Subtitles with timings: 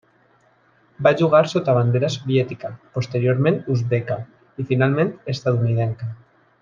[1.07, 4.19] Va jugar sota bandera soviètica, posteriorment uzbeka,
[4.65, 6.11] i finalment estatunidenca.